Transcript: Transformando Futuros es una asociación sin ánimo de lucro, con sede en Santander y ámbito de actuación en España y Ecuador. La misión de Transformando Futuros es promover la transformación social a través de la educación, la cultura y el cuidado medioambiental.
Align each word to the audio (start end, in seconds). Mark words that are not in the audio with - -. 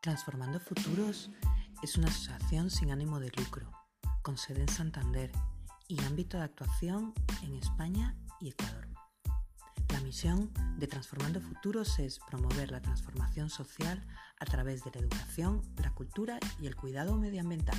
Transformando 0.00 0.58
Futuros 0.60 1.30
es 1.82 1.98
una 1.98 2.08
asociación 2.08 2.70
sin 2.70 2.90
ánimo 2.90 3.20
de 3.20 3.30
lucro, 3.36 3.70
con 4.22 4.38
sede 4.38 4.62
en 4.62 4.68
Santander 4.68 5.30
y 5.88 6.00
ámbito 6.04 6.38
de 6.38 6.44
actuación 6.44 7.12
en 7.42 7.52
España 7.52 8.16
y 8.40 8.48
Ecuador. 8.48 8.88
La 9.90 10.00
misión 10.00 10.50
de 10.78 10.86
Transformando 10.86 11.42
Futuros 11.42 11.98
es 11.98 12.18
promover 12.18 12.70
la 12.70 12.80
transformación 12.80 13.50
social 13.50 14.02
a 14.38 14.46
través 14.46 14.84
de 14.84 14.90
la 14.92 15.00
educación, 15.00 15.60
la 15.76 15.90
cultura 15.90 16.38
y 16.62 16.66
el 16.66 16.76
cuidado 16.76 17.18
medioambiental. 17.18 17.76